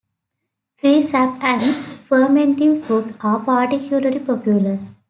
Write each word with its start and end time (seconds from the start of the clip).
Tree 0.79 0.99
sap 0.99 1.43
and 1.43 1.61
fermenting 2.07 2.81
fruit 2.81 3.13
are 3.23 3.37
particularly 3.37 4.17
popular. 4.17 4.79